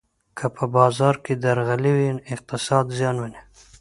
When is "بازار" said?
0.75-1.15